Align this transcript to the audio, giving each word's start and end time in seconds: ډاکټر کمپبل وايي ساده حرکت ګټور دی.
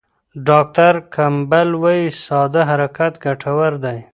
ډاکټر 0.47 0.93
کمپبل 1.15 1.67
وايي 1.83 2.07
ساده 2.25 2.61
حرکت 2.69 3.13
ګټور 3.25 3.71
دی. 3.83 3.97